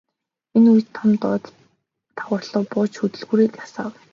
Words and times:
Энэ 0.55 0.69
үед 0.73 0.87
Том 0.97 1.11
доод 1.21 1.43
давхарруу 2.17 2.63
бууж 2.71 2.93
хөдөлгүүрийг 2.97 3.53
асаав. 3.65 3.93